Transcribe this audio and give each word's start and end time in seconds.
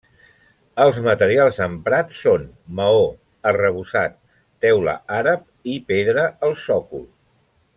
Els 0.85 0.95
materials 1.07 1.59
emprats 1.65 2.21
són: 2.27 2.47
maó, 2.79 3.03
arrebossat, 3.51 4.17
teula 4.67 4.97
àrab 5.19 5.45
i 5.75 5.77
pedra 5.93 6.25
al 6.49 6.57
sòcol. 6.65 7.07